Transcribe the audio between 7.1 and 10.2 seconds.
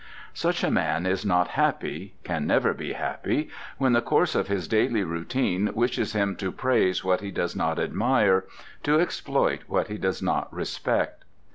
he does not admire, to exploit what he does